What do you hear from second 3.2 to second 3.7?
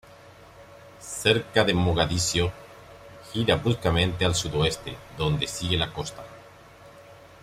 gira